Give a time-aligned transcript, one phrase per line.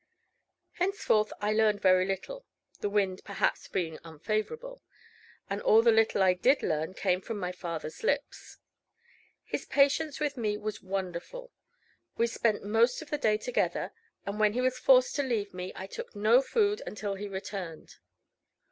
[0.77, 2.47] Henceforth I learned very little,
[2.79, 4.81] the wind, perhaps, being unfavourable;
[5.47, 8.57] and all the little I did learn came from my father's lips.
[9.43, 11.51] His patience with me was wonderful;
[12.17, 13.91] we spent most of the day together,
[14.25, 17.97] and when he was forced to leave me, I took no food until he returned.